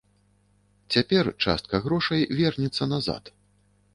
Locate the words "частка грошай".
1.45-2.21